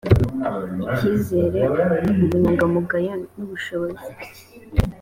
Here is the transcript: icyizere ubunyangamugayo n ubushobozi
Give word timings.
icyizere 0.91 1.61
ubunyangamugayo 2.23 3.13
n 3.37 3.39
ubushobozi 3.45 4.11